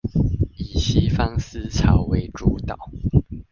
[0.57, 2.75] 以西方思潮為主導